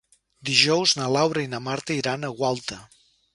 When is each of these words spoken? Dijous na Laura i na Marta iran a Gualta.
Dijous 0.49 0.93
na 0.99 1.09
Laura 1.17 1.43
i 1.43 1.51
na 1.51 1.59
Marta 1.67 1.99
iran 1.99 2.25
a 2.25 2.33
Gualta. 2.41 2.81